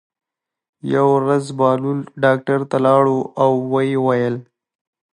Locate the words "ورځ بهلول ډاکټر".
1.17-2.59